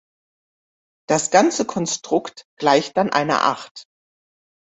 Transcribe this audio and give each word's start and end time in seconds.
Das 1.07 1.29
ganze 1.29 1.63
Konstrukt 1.63 2.47
gleicht 2.57 2.97
dann 2.97 3.11
einer 3.11 3.43
Acht. 3.43 3.85